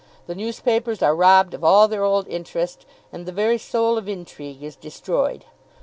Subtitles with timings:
[0.25, 4.63] The newspapers are robbed of all their old interest, and the very soul of intrigue
[4.63, 5.45] is destroyed.